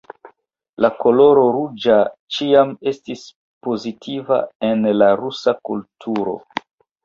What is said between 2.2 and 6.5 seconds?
ĉiam estis pozitiva en la rusa kulturo.